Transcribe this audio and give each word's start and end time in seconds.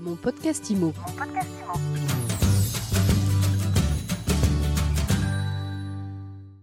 Mon 0.00 0.16
podcast 0.16 0.70
IMO. 0.70 0.94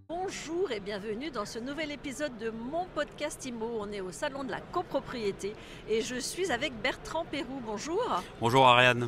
Bonjour 0.10 0.71
et 0.71 0.79
bienvenue 0.79 1.30
dans 1.30 1.46
ce 1.46 1.60
nouvel 1.60 1.92
épisode 1.92 2.36
de 2.40 2.50
mon 2.50 2.86
podcast 2.96 3.46
IMO. 3.46 3.78
On 3.80 3.92
est 3.92 4.02
au 4.02 4.12
salon 4.12 4.44
de 4.44 4.50
la 4.50 4.60
copropriété 4.60 5.54
et 5.88 6.02
je 6.02 6.16
suis 6.16 6.52
avec 6.52 6.74
Bertrand 6.82 7.26
Pérou. 7.26 7.62
Bonjour. 7.64 8.04
Bonjour 8.42 8.68
Ariane. 8.68 9.08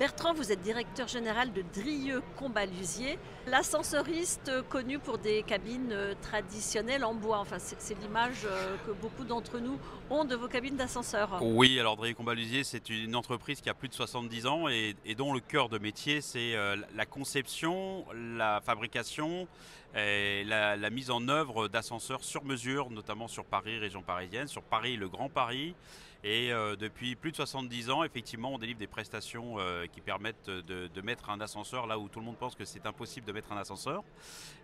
Bertrand, 0.00 0.32
vous 0.32 0.50
êtes 0.50 0.62
directeur 0.62 1.08
général 1.08 1.52
de 1.52 1.62
Drieux 1.74 2.22
Combalusier, 2.38 3.18
l'ascenseuriste 3.46 4.50
connu 4.70 4.98
pour 4.98 5.18
des 5.18 5.42
cabines 5.42 5.92
euh, 5.92 6.14
traditionnelles 6.22 7.04
en 7.04 7.12
bois. 7.12 7.38
Enfin, 7.38 7.58
c'est 7.58 8.00
l'image 8.00 8.46
euh, 8.46 8.78
que 8.86 8.92
beaucoup 8.92 9.24
d'entre 9.24 9.58
nous 9.58 9.78
ont 10.08 10.24
de 10.24 10.34
vos 10.34 10.48
cabines 10.48 10.76
d'ascenseur. 10.76 11.38
Oui, 11.42 11.78
alors 11.78 11.98
Drieux 11.98 12.14
Combalusier, 12.14 12.64
c'est 12.64 12.88
une 12.88 13.14
entreprise 13.14 13.60
qui 13.60 13.68
a 13.68 13.74
plus 13.74 13.88
de 13.88 13.94
70 13.94 14.46
ans 14.46 14.68
et, 14.70 14.96
et 15.04 15.14
dont 15.14 15.34
le 15.34 15.40
cœur 15.40 15.68
de 15.68 15.76
métier, 15.76 16.22
c'est 16.22 16.54
euh, 16.54 16.76
la 16.96 17.04
conception, 17.04 18.06
la 18.14 18.62
fabrication 18.62 19.48
et 19.94 20.44
la, 20.44 20.78
la 20.78 20.88
mise 20.88 21.10
en 21.10 21.28
œuvre 21.28 21.68
d'ascenseurs 21.68 22.24
sur 22.24 22.42
mesure, 22.46 22.88
notamment 22.88 23.28
sur 23.28 23.44
Paris, 23.44 23.78
région 23.78 24.00
parisienne, 24.00 24.48
sur 24.48 24.62
Paris, 24.62 24.96
le 24.96 25.10
Grand 25.10 25.28
Paris. 25.28 25.74
Et 26.22 26.52
euh, 26.52 26.76
depuis 26.76 27.16
plus 27.16 27.30
de 27.30 27.36
70 27.36 27.90
ans, 27.90 28.04
effectivement, 28.04 28.52
on 28.52 28.58
délivre 28.58 28.78
des 28.78 28.86
prestations 28.86 29.58
euh, 29.58 29.86
qui 29.86 30.02
permettent 30.02 30.50
de, 30.50 31.00
mettre 31.00 31.30
un 31.30 31.40
ascenseur 31.40 31.86
là 31.86 31.98
où 31.98 32.08
tout 32.08 32.20
le 32.20 32.26
monde 32.26 32.36
pense 32.36 32.54
que 32.54 32.66
c'est 32.66 32.84
impossible 32.84 33.26
de 33.26 33.32
mettre 33.32 33.52
un 33.52 33.56
ascenseur. 33.56 34.04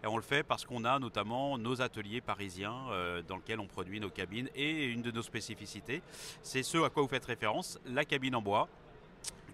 Et 0.05 0.07
on 0.07 0.17
le 0.17 0.23
fait 0.23 0.43
parce 0.43 0.67
qu'on 0.67 0.85
a 0.85 0.99
notamment 0.99 1.57
nos 1.57 1.81
ateliers 1.81 2.21
parisiens 2.21 2.91
euh, 2.91 3.23
dans 3.23 3.37
lesquels 3.37 3.61
on 3.61 3.67
produit 3.67 4.01
nos 4.01 4.11
cabines. 4.11 4.51
Et 4.55 4.85
une 4.85 5.01
de 5.01 5.11
nos 5.11 5.23
spécificités, 5.23 6.03
c'est 6.43 6.63
ce 6.63 6.79
à 6.79 6.91
quoi 6.91 7.03
vous 7.03 7.09
faites 7.09 7.25
référence, 7.25 7.79
la 7.87 8.05
cabine 8.05 8.35
en 8.35 8.43
bois 8.43 8.69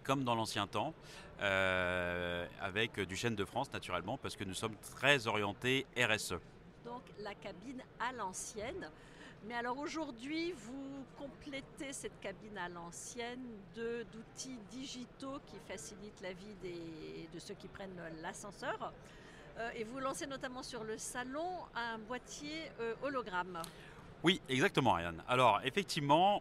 comme 0.02 0.24
dans 0.24 0.34
l'ancien 0.34 0.66
temps, 0.66 0.94
avec 1.38 2.98
du 2.98 3.14
chêne 3.14 3.36
de 3.36 3.44
France 3.44 3.72
naturellement, 3.72 4.18
parce 4.18 4.34
que 4.34 4.42
nous 4.42 4.52
sommes 4.52 4.74
très 4.96 5.28
orientés 5.28 5.86
RSE. 5.96 6.34
Donc 6.84 7.02
la 7.20 7.36
cabine 7.36 7.80
à 8.00 8.12
l'ancienne. 8.12 8.90
Mais 9.44 9.54
alors 9.54 9.78
aujourd'hui, 9.78 10.52
vous 10.52 11.04
complétez 11.18 11.92
cette 11.92 12.20
cabine 12.20 12.56
à 12.58 12.68
l'ancienne 12.68 13.44
d'outils 13.74 14.58
digitaux 14.70 15.40
qui 15.46 15.56
facilitent 15.66 16.20
la 16.20 16.32
vie 16.32 16.54
de 17.32 17.38
ceux 17.40 17.54
qui 17.54 17.66
prennent 17.66 18.00
l'ascenseur. 18.22 18.92
Euh, 19.58 19.70
et 19.74 19.84
vous 19.84 19.98
lancez 19.98 20.26
notamment 20.26 20.62
sur 20.62 20.84
le 20.84 20.96
salon 20.96 21.46
un 21.74 21.98
boîtier 21.98 22.70
euh, 22.80 22.94
hologramme. 23.02 23.60
Oui, 24.24 24.40
exactement, 24.48 24.94
Ariane. 24.94 25.20
Alors, 25.28 25.60
effectivement, 25.64 26.40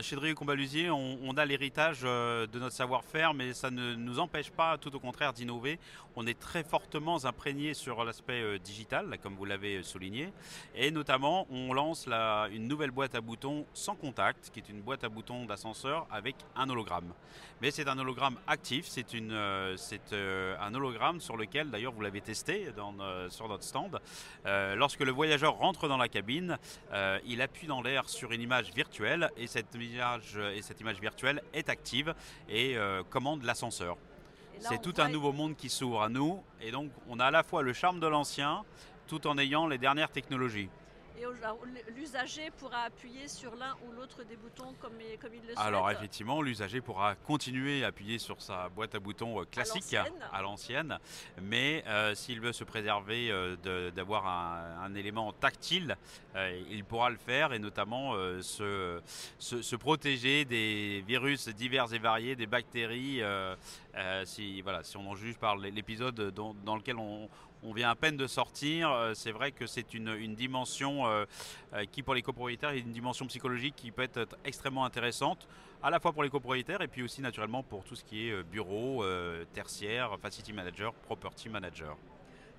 chez 0.00 0.16
Drieux 0.16 0.34
Combalusier, 0.34 0.90
on, 0.90 1.30
a 1.36 1.44
l'héritage 1.44 2.00
euh, 2.02 2.48
de 2.48 2.58
notre 2.58 2.74
savoir-faire, 2.74 3.34
mais 3.34 3.52
ça 3.52 3.70
ne 3.70 3.94
nous 3.94 4.18
empêche 4.18 4.50
pas, 4.50 4.76
tout 4.76 4.92
au 4.96 4.98
contraire, 4.98 5.32
d'innover. 5.32 5.78
On 6.16 6.26
est 6.26 6.36
très 6.38 6.64
fortement 6.64 7.24
imprégné 7.24 7.72
sur 7.72 8.02
l'aspect 8.04 8.42
euh, 8.42 8.58
digital, 8.58 9.16
comme 9.22 9.36
vous 9.36 9.44
l'avez 9.44 9.84
souligné, 9.84 10.32
et 10.74 10.90
notamment, 10.90 11.46
on 11.52 11.72
lance 11.72 12.08
la- 12.08 12.48
une 12.52 12.66
nouvelle 12.66 12.90
boîte 12.90 13.14
à 13.14 13.20
boutons 13.20 13.64
sans 13.72 13.94
contact, 13.94 14.50
qui 14.52 14.58
est 14.58 14.68
une 14.68 14.80
boîte 14.80 15.04
à 15.04 15.08
boutons 15.08 15.44
d'ascenseur 15.44 16.08
avec 16.10 16.34
un 16.56 16.68
hologramme. 16.68 17.12
Mais 17.62 17.70
c'est 17.70 17.86
un 17.86 17.98
hologramme 17.98 18.38
actif, 18.48 18.86
c'est 18.88 19.14
euh, 19.14 19.76
euh, 20.12 20.56
un 20.60 20.74
hologramme 20.74 21.20
sur 21.20 21.36
lequel, 21.36 21.70
d'ailleurs, 21.70 21.92
vous 21.92 22.00
l'avez 22.00 22.22
testé 22.22 22.72
euh, 22.76 23.30
sur 23.30 23.48
notre 23.48 23.62
stand. 23.62 24.00
Euh, 24.46 24.74
lorsque 24.74 25.00
le 25.00 25.12
voyageur 25.12 25.54
rentre 25.54 25.86
dans 25.86 25.98
la 25.98 26.08
cabine, 26.08 26.39
euh, 26.92 27.18
il 27.26 27.42
appuie 27.42 27.66
dans 27.66 27.82
l'air 27.82 28.08
sur 28.08 28.32
une 28.32 28.40
image 28.40 28.72
virtuelle 28.74 29.30
et 29.36 29.46
cette 29.46 29.74
image, 29.74 30.38
et 30.54 30.62
cette 30.62 30.80
image 30.80 31.00
virtuelle 31.00 31.42
est 31.52 31.68
active 31.68 32.14
et 32.48 32.76
euh, 32.76 33.02
commande 33.08 33.42
l'ascenseur. 33.44 33.96
C'est 34.58 34.82
tout 34.82 34.94
un 34.98 35.08
nouveau 35.08 35.32
monde 35.32 35.56
qui 35.56 35.70
s'ouvre 35.70 36.02
à 36.02 36.08
nous 36.08 36.42
et 36.60 36.70
donc 36.70 36.90
on 37.08 37.18
a 37.18 37.26
à 37.26 37.30
la 37.30 37.42
fois 37.42 37.62
le 37.62 37.72
charme 37.72 37.98
de 37.98 38.06
l'ancien 38.06 38.62
tout 39.06 39.26
en 39.26 39.38
ayant 39.38 39.66
les 39.66 39.78
dernières 39.78 40.10
technologies. 40.10 40.68
Et 41.20 41.92
l'usager 41.92 42.50
pourra 42.58 42.84
appuyer 42.84 43.28
sur 43.28 43.54
l'un 43.54 43.74
ou 43.86 43.92
l'autre 43.92 44.22
des 44.24 44.36
boutons 44.36 44.72
comme, 44.80 44.94
il- 45.00 45.18
comme 45.18 45.34
il 45.34 45.40
le 45.42 45.48
souhaite. 45.48 45.58
Alors 45.58 45.90
effectivement, 45.90 46.40
l'usager 46.40 46.80
pourra 46.80 47.14
continuer 47.14 47.84
à 47.84 47.88
appuyer 47.88 48.18
sur 48.18 48.40
sa 48.40 48.68
boîte 48.70 48.94
à 48.94 49.00
boutons 49.00 49.40
euh, 49.40 49.44
classique 49.44 49.82
à 50.32 50.40
l'ancienne, 50.42 50.98
mais 51.42 51.84
euh, 51.86 52.14
s'il 52.14 52.40
veut 52.40 52.52
se 52.52 52.64
préserver 52.64 53.30
euh, 53.30 53.90
d'avoir 53.90 54.26
un, 54.26 54.82
un 54.84 54.94
élément 54.94 55.32
tactile, 55.34 55.96
euh, 56.36 56.62
il 56.70 56.84
pourra 56.84 57.10
le 57.10 57.18
faire 57.18 57.52
et 57.52 57.58
notamment 57.58 58.14
se, 58.40 59.00
se- 59.38 59.60
se 59.62 59.76
protéger 59.76 60.44
des 60.46 61.04
virus 61.06 61.48
divers 61.48 61.92
et 61.92 61.98
variés, 61.98 62.34
des 62.36 62.46
bactéries. 62.46 63.20
si, 64.24 64.62
voilà, 64.62 64.82
si 64.82 64.96
on 64.96 65.10
en 65.10 65.14
juge 65.14 65.36
par 65.36 65.56
l'épisode 65.56 66.30
dans, 66.32 66.54
dans 66.64 66.76
lequel 66.76 66.96
on, 66.96 67.28
on 67.62 67.72
vient 67.72 67.90
à 67.90 67.94
peine 67.94 68.16
de 68.16 68.26
sortir, 68.26 68.90
euh, 68.90 69.12
c'est 69.14 69.32
vrai 69.32 69.52
que 69.52 69.66
c'est 69.66 69.94
une, 69.94 70.34
dimension 70.34 71.06
euh, 71.06 71.24
euh, 71.74 71.84
qui 71.90 72.02
pour 72.02 72.14
les 72.14 72.22
copropriétaires 72.22 72.70
est 72.70 72.80
une 72.80 72.92
dimension 72.92 73.26
psychologique 73.26 73.74
qui 73.76 73.90
peut 73.90 74.02
être 74.02 74.36
extrêmement 74.44 74.84
intéressante, 74.84 75.46
à 75.82 75.90
la 75.90 76.00
fois 76.00 76.12
pour 76.12 76.22
les 76.22 76.30
copropriétaires 76.30 76.82
et 76.82 76.88
puis 76.88 77.02
aussi 77.02 77.20
naturellement 77.20 77.62
pour 77.62 77.84
tout 77.84 77.96
ce 77.96 78.04
qui 78.04 78.28
est 78.28 78.42
bureau, 78.44 79.04
tertiaire, 79.54 80.18
facility 80.20 80.52
manager, 80.52 80.92
property 80.92 81.48
manager. 81.48 81.96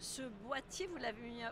Ce 0.01 0.23
boîtier, 0.47 0.89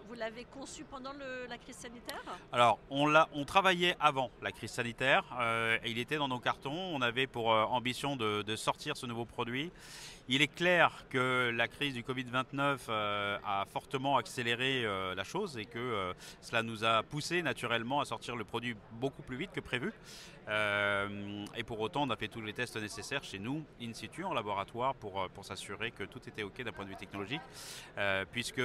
vous 0.07 0.15
l'avez 0.15 0.43
conçu 0.45 0.83
pendant 0.83 1.13
la 1.47 1.57
crise 1.59 1.75
sanitaire 1.75 2.23
Alors, 2.51 2.79
on, 2.89 3.13
on 3.35 3.45
travaillait 3.45 3.95
avant 3.99 4.31
la 4.41 4.51
crise 4.51 4.71
sanitaire 4.71 5.23
euh, 5.39 5.77
et 5.83 5.91
il 5.91 5.99
était 5.99 6.17
dans 6.17 6.27
nos 6.27 6.39
cartons. 6.39 6.71
On 6.71 6.99
avait 7.03 7.27
pour 7.27 7.53
euh, 7.53 7.65
ambition 7.65 8.15
de, 8.15 8.55
sortir 8.55 8.97
ce 8.97 9.05
nouveau 9.05 9.25
produit. 9.25 9.71
Il 10.29 10.41
est 10.41 10.47
clair 10.47 11.05
que 11.11 11.51
la 11.55 11.67
crise 11.67 11.93
du 11.93 12.01
Covid-29 12.01 12.79
euh, 12.89 13.37
a 13.45 13.65
fortement 13.65 14.17
accéléré 14.17 14.83
la 15.15 15.23
chose 15.23 15.57
et 15.57 15.65
que 15.65 16.13
cela 16.41 16.61
nous 16.61 16.83
a 16.83 17.01
poussé 17.03 17.41
naturellement 17.41 17.99
à 17.99 18.05
sortir 18.05 18.35
le 18.35 18.43
produit 18.43 18.75
beaucoup 18.93 19.23
plus 19.23 19.37
vite 19.37 19.51
que 19.51 19.59
prévu. 19.59 19.91
Et 21.55 21.63
pour 21.63 21.79
autant, 21.79 22.03
on 22.03 22.09
a 22.09 22.15
fait 22.15 22.27
tous 22.27 22.41
les 22.41 22.53
tests 22.53 22.77
nécessaires 22.77 23.23
chez 23.23 23.39
nous, 23.39 23.63
in 23.81 23.93
situ, 23.93 24.23
en 24.23 24.33
laboratoire, 24.33 24.93
pour, 24.95 25.27
s'assurer 25.43 25.91
que 25.91 26.03
tout 26.03 26.21
était 26.27 26.43
OK 26.43 26.61
d'un 26.61 26.71
point 26.71 26.85
de 26.85 26.89
vue 26.89 26.95
technologique. 26.95 27.41
Puisque 28.39 28.61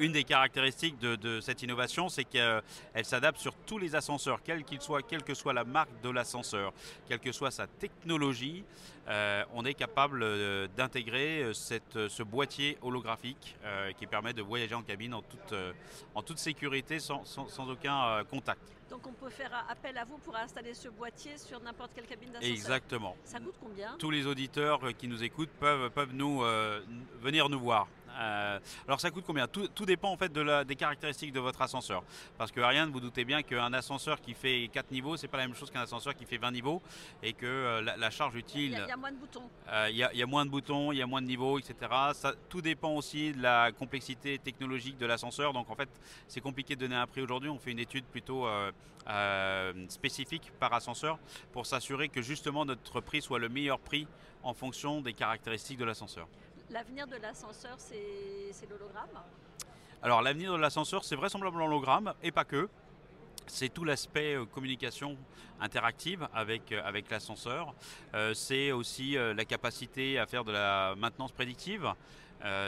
une 0.00 0.10
des 0.10 0.24
caractéristiques 0.24 0.98
de, 0.98 1.14
de 1.14 1.40
cette 1.40 1.62
innovation, 1.62 2.08
c'est 2.08 2.24
qu'elle 2.24 3.04
s'adapte 3.04 3.38
sur 3.38 3.54
tous 3.54 3.78
les 3.78 3.94
ascenseurs, 3.94 4.40
quel 4.42 4.64
qu'il 4.64 4.80
soit, 4.80 5.02
quelle 5.02 5.22
que 5.22 5.34
soit 5.34 5.52
la 5.52 5.62
marque 5.62 6.00
de 6.02 6.10
l'ascenseur, 6.10 6.72
quelle 7.06 7.20
que 7.20 7.30
soit 7.30 7.52
sa 7.52 7.68
technologie, 7.68 8.64
euh, 9.06 9.44
on 9.54 9.64
est 9.64 9.74
capable 9.74 10.24
euh, 10.24 10.66
d'intégrer 10.76 11.44
euh, 11.44 11.52
ce 11.54 12.22
boîtier 12.24 12.76
holographique 12.82 13.54
euh, 13.62 13.92
qui 13.92 14.08
permet 14.08 14.32
de 14.32 14.42
voyager 14.42 14.74
en 14.74 14.82
cabine 14.82 15.14
en 15.14 15.22
toute, 15.22 15.54
en 16.16 16.22
toute 16.24 16.38
sécurité, 16.38 16.98
sans, 16.98 17.24
sans- 17.24 17.46
sans 17.48 17.70
aucun 17.70 18.24
contact. 18.24 18.62
Donc 18.90 19.06
on 19.06 19.12
peut 19.12 19.30
faire 19.30 19.64
appel 19.68 19.96
à 19.96 20.04
vous 20.04 20.18
pour 20.18 20.34
installer 20.36 20.74
ce 20.74 20.88
boîtier 20.88 21.38
sur 21.38 21.60
n'importe 21.60 21.92
quelle 21.94 22.06
cabine 22.06 22.30
d'ascenseur. 22.32 22.52
Exactement. 22.52 23.16
Ça 23.24 23.38
coûte 23.38 23.54
combien? 23.60 23.96
Tous 23.98 24.10
les 24.10 24.26
auditeurs 24.26 24.80
qui 24.98 25.06
nous 25.06 25.22
écoutent 25.22 25.54
peuvent, 25.60 25.90
peuvent 25.90 26.12
nous 26.12 26.42
euh, 26.42 26.80
venir 27.20 27.48
nous 27.48 27.60
voir. 27.60 27.86
Euh, 28.16 28.58
alors 28.86 29.00
ça 29.00 29.10
coûte 29.10 29.24
combien? 29.26 29.46
Tout, 29.48 29.68
tout 29.68 29.84
dépend 29.86 30.10
en 30.10 30.16
fait 30.16 30.32
de 30.32 30.40
la- 30.40 30.64
des 30.64 30.76
caractéristiques 30.76 31.32
de 31.32 31.40
votre 31.40 31.60
ascenseur. 31.62 32.02
Parce 32.38 32.52
que 32.52 32.60
Ariane, 32.60 32.90
vous 32.90 33.00
doutez 33.00 33.24
bien 33.24 33.42
qu'un 33.42 33.72
ascenseur 33.72 34.20
qui 34.20 34.34
fait 34.34 34.68
4 34.72 34.90
niveaux, 34.90 35.16
c'est 35.16 35.28
pas 35.28 35.38
la 35.38 35.46
même 35.46 35.56
chose 35.56 35.70
qu'un 35.70 35.80
ascenseur 35.82 36.14
qui 36.14 36.24
fait 36.24 36.36
20 36.38 36.50
niveaux 36.52 36.80
et 37.22 37.32
que 37.32 37.46
euh, 37.46 37.82
la, 37.82 37.96
la 37.96 38.10
charge 38.10 38.34
utile, 38.36 38.72
il 38.84 38.88
y 38.88 38.92
a 38.92 38.96
moins 38.96 39.10
de 39.12 39.16
boutons. 39.16 39.48
euh, 39.68 39.88
il 39.90 39.96
y, 39.96 40.02
a- 40.04 40.12
il 40.12 40.18
y 40.18 40.22
a 40.22 40.26
moins 40.26 40.44
de 40.44 40.50
boutons, 40.50 40.92
il 40.92 40.98
y 40.98 41.02
a 41.02 41.06
moins 41.06 41.22
de 41.22 41.26
niveaux, 41.26 41.58
etc. 41.58 41.74
Ça, 42.14 42.34
tout 42.48 42.62
dépend 42.62 42.92
aussi 42.94 43.32
de 43.32 43.42
la 43.42 43.72
complexité 43.72 44.38
technologique 44.38 44.96
de 44.98 45.06
l'ascenseur. 45.06 45.52
Donc 45.52 45.70
en 45.70 45.74
fait, 45.74 45.88
c'est 46.28 46.40
compliqué 46.40 46.76
de 46.76 46.80
donner 46.80 46.96
un 46.96 47.06
prix 47.06 47.20
aujourd'hui. 47.22 47.50
On 47.50 47.58
fait 47.58 47.72
une 47.72 47.78
étude 47.80 48.04
plutôt 48.04 48.46
euh, 48.46 48.70
euh, 49.08 49.72
spécifique 49.88 50.52
par 50.58 50.72
ascenseur 50.72 51.18
pour 51.52 51.66
s'assurer 51.66 52.08
que 52.08 52.22
justement 52.22 52.64
notre 52.64 53.00
prix 53.00 53.20
soit 53.22 53.38
le 53.38 53.48
meilleur 53.48 53.78
prix 53.78 54.06
en 54.42 54.54
fonction 54.54 55.00
des 55.00 55.12
caractéristiques 55.12 55.78
de 55.78 55.84
l'ascenseur. 55.84 56.26
L'avenir 56.70 57.06
de 57.06 57.16
l'ascenseur, 57.16 57.76
c'est 57.78 58.68
l'hologramme? 58.68 59.20
Alors 60.02 60.22
l'avenir 60.22 60.52
de 60.52 60.58
l'ascenseur, 60.58 61.04
c'est 61.04 61.16
vraisemblablement 61.16 61.66
l'hologramme 61.66 62.14
et 62.22 62.30
pas 62.30 62.44
que. 62.44 62.68
C'est 63.46 63.68
tout 63.68 63.84
l'aspect 63.84 64.34
euh, 64.34 64.46
communication 64.46 65.18
interactive 65.60 66.26
avec, 66.34 66.72
euh, 66.72 66.80
avec 66.84 67.10
l'ascenseur. 67.10 67.74
Euh, 68.14 68.32
c'est 68.32 68.72
aussi 68.72 69.16
la 69.16 69.44
capacité 69.44 70.18
à 70.18 70.26
faire 70.26 70.44
de 70.44 70.52
la 70.52 70.94
maintenance 70.96 71.32
prédictive. 71.32 71.92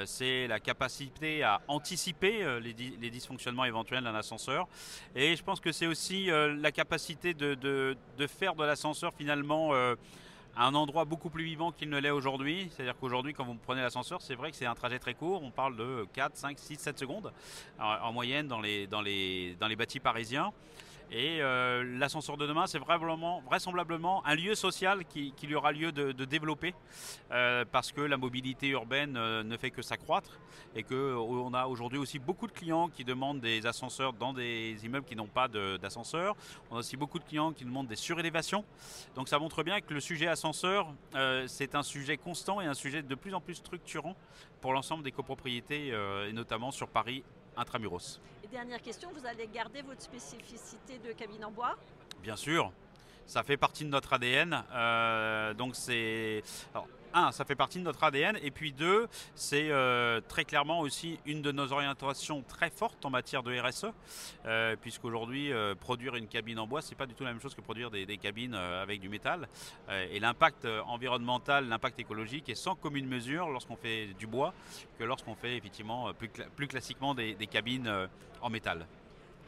C'est 0.07 0.47
la 0.47 0.59
capacité 0.59 1.43
à 1.43 1.61
anticiper 1.69 2.61
les, 2.61 2.73
dysfonctionnements 3.11 3.67
éventuels 3.67 4.03
d'un 4.05 4.15
ascenseur. 4.15 4.69
Et 5.15 5.37
je 5.37 5.43
pense 5.43 5.61
que 5.61 5.71
c'est 5.71 5.87
aussi 5.87 6.29
la 6.31 6.73
capacité 6.73 7.35
de, 7.35 7.55
de- 7.55 7.95
de 8.17 8.27
faire 8.27 8.55
de 8.55 8.65
l'ascenseur 8.65 9.13
finalement 9.13 9.73
euh, 10.57 10.61
un 10.61 10.75
endroit 10.75 11.05
beaucoup 11.05 11.31
plus 11.31 11.45
vivant 11.45 11.73
qu'il 11.73 11.89
ne 11.89 11.99
l'est 11.99 12.11
aujourd'hui. 12.11 12.69
C'est-à-dire 12.71 12.97
qu'aujourd'hui, 12.99 13.33
quand 13.35 13.45
vous 13.45 13.55
prenez 13.55 13.83
l'ascenseur, 13.83 14.23
c'est 14.23 14.35
vrai 14.35 14.51
que 14.51 14.57
c'est 14.57 14.67
un 14.67 14.75
trajet 14.75 14.99
très 14.99 15.15
court. 15.15 15.43
On 15.43 15.51
parle 15.51 15.77
de 15.77 16.07
4, 16.13 16.37
5, 16.37 16.59
6, 16.59 16.77
7 16.77 16.99
secondes 16.99 17.33
en, 17.79 17.85
en 17.85 18.13
moyenne 18.13 18.49
dans 18.49 18.61
les, 18.61 18.87
dans, 18.87 19.03
les, 19.03 19.57
dans 19.61 19.69
les 19.69 19.77
bâtis 19.77 20.01
parisiens. 20.01 20.53
Et 21.13 21.41
euh, 21.41 21.85
l'ascenseur 21.99 22.37
de 22.37 22.47
demain, 22.47 22.67
c'est 22.67 22.81
vraisemblablement, 22.81 24.27
un 24.27 24.35
lieu 24.35 24.55
social 24.57 25.05
qui, 25.05 25.33
qui, 25.37 25.55
aura 25.55 25.71
lieu 25.71 25.93
de, 25.93 26.13
développer 26.25 26.75
euh, 27.31 27.65
parce 27.71 27.93
que 27.93 28.01
la 28.01 28.17
mobilité 28.17 28.69
urbaine 28.69 29.17
euh, 29.17 29.45
ne 29.45 29.57
fait 29.57 29.71
que 29.71 29.83
s'accroître 29.83 30.41
et 30.75 30.83
qu'on 30.83 31.55
a 31.55 31.67
aujourd'hui 31.67 31.99
aussi 31.99 32.19
beaucoup 32.19 32.49
de 32.49 32.53
clients 32.53 32.89
qui 32.89 33.05
demandent 33.05 33.41
des 33.41 33.67
ascenseurs 33.67 34.13
dans 34.15 34.33
des 34.33 34.77
immeubles 34.85 35.07
qui 35.07 35.15
n'ont 35.15 35.29
pas 35.29 35.47
d'ascenseur. 35.49 36.35
On 36.71 36.77
a 36.77 36.79
aussi 36.81 36.97
beaucoup 36.97 37.21
de 37.21 37.25
clients 37.25 37.53
qui 37.53 37.65
demandent 37.65 37.87
des 37.87 37.97
surélévations. 37.97 38.65
Donc 39.15 39.29
ça 39.29 39.39
montre 39.39 39.63
bien 39.63 39.81
que 39.81 39.95
le 39.95 40.01
sujet 40.01 40.27
ascenseur, 40.27 40.93
c'est 41.47 41.75
un 41.75 41.83
sujet 41.83 42.17
constant 42.17 42.61
et 42.61 42.67
un 42.67 42.75
sujet 42.75 43.03
de 43.03 43.15
plus 43.15 43.33
en 43.33 43.41
plus 43.41 43.55
structurant 43.55 44.17
pour 44.61 44.73
l'ensemble 44.73 45.05
des 45.05 45.13
copropriétés 45.13 45.89
et 46.29 46.33
notamment 46.33 46.71
sur 46.71 46.89
Paris 46.89 47.23
intramuros. 47.57 48.21
Et 48.45 48.49
dernière 48.49 48.81
question, 48.81 49.11
vous 49.13 49.27
allez 49.27 49.49
garder 49.53 49.83
votre 49.83 50.03
spécificité 50.03 50.99
de 50.99 51.13
cabine 51.13 51.45
en 51.45 51.51
bois? 51.51 51.77
Bien 52.23 52.37
sûr, 52.37 52.73
ça 53.27 53.43
fait 53.43 53.57
partie 53.57 53.85
de 53.85 53.91
notre 53.91 54.13
ADN. 54.13 54.63
Euh, 54.73 55.55
donc 55.55 55.75
c'est 55.75 56.43
un, 57.17 57.33
ça 57.33 57.45
fait 57.45 57.55
partie 57.55 57.79
de 57.79 57.85
notre 57.85 58.05
ADN, 58.05 58.39
et 58.43 58.51
puis 58.51 58.73
deux, 58.73 59.09
c'est 59.35 59.71
euh, 59.71 60.21
très 60.29 60.45
clairement 60.45 60.81
aussi 60.81 61.19
une 61.25 61.43
de 61.43 61.51
nos 61.51 61.73
orientations 61.73 62.43
très 62.43 62.71
fortes 62.71 63.05
en 63.05 63.11
matière 63.11 63.43
de 63.43 63.59
RSE, 63.59 63.87
euh, 64.45 64.77
puisqu'aujourd'hui, 64.81 65.53
euh, 65.53 65.75
produire 65.75 66.15
une 66.15 66.29
cabine 66.29 66.59
en 66.59 66.67
bois, 66.67 66.83
c'est 66.83 66.95
pas 66.95 67.07
du 67.07 67.15
tout 67.15 67.25
la 67.25 67.33
même 67.33 67.41
chose 67.41 67.55
que 67.55 67.61
produire 67.63 67.91
des, 67.91 68.07
des 68.07 68.19
cabines 68.19 68.55
euh, 68.55 68.83
avec 68.83 69.01
du 69.01 69.09
métal. 69.09 69.49
Et 70.11 70.21
l'impact 70.21 70.67
environnemental, 70.87 71.69
l'impact 71.69 71.99
écologique 72.01 72.49
est 72.49 72.55
sans 72.55 72.75
commune 72.75 73.07
mesure 73.07 73.49
lorsqu'on 73.49 73.77
fait 73.77 74.09
du 74.19 74.27
bois 74.27 74.53
que 74.99 75.05
lorsqu'on 75.05 75.35
fait 75.35 75.57
effectivement 75.57 76.13
plus 76.15 76.67
classiquement 76.67 77.15
des, 77.15 77.35
des 77.35 77.47
cabines 77.47 78.09
en 78.43 78.51
métal. 78.51 78.87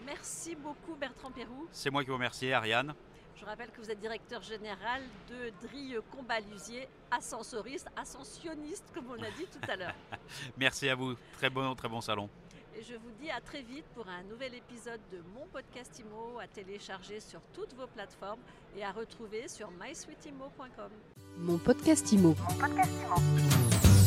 Merci 0.06 0.54
beaucoup 0.54 0.94
Bertrand 0.98 1.30
Pérou. 1.30 1.66
C'est 1.70 1.90
moi 1.90 2.02
qui 2.02 2.08
vous 2.08 2.16
remercie, 2.16 2.52
Ariane. 2.52 2.94
Je 3.38 3.44
rappelle 3.44 3.70
que 3.70 3.80
vous 3.80 3.90
êtes 3.90 4.00
directeur 4.00 4.42
général 4.42 5.02
de 5.30 5.66
Drille 5.66 5.98
Combalusier, 6.10 6.88
ascensoriste, 7.10 7.88
ascensionniste, 7.96 8.84
comme 8.92 9.06
on 9.10 9.22
a 9.22 9.30
dit 9.30 9.46
tout 9.46 9.70
à 9.70 9.76
l'heure. 9.76 9.94
Merci 10.58 10.88
à 10.88 10.94
vous. 10.94 11.14
Très 11.36 11.48
bon, 11.48 11.74
très 11.74 11.88
bon 11.88 12.00
salon. 12.00 12.28
Et 12.76 12.82
je 12.82 12.94
vous 12.94 13.10
dis 13.20 13.30
à 13.30 13.40
très 13.40 13.62
vite 13.62 13.84
pour 13.94 14.06
un 14.08 14.22
nouvel 14.24 14.54
épisode 14.54 15.00
de 15.12 15.18
mon 15.34 15.46
podcast 15.46 15.98
IMO 15.98 16.38
à 16.40 16.46
télécharger 16.46 17.20
sur 17.20 17.40
toutes 17.52 17.74
vos 17.74 17.86
plateformes 17.86 18.40
et 18.76 18.84
à 18.84 18.92
retrouver 18.92 19.48
sur 19.48 19.70
mysweetimo.com. 19.70 20.90
Mon 21.38 21.58
podcast 21.58 22.12
IMO. 22.12 22.34
Mon 22.38 22.54
podcast 22.58 22.90
IMO. 23.04 23.97